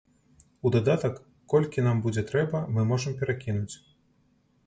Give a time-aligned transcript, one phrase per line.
[0.67, 1.19] У дадатак,
[1.53, 3.75] колькі нам будзе трэба, мы можам перакінуць.